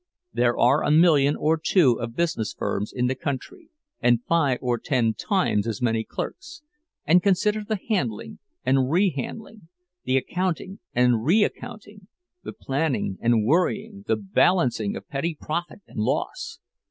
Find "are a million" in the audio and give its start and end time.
0.57-1.35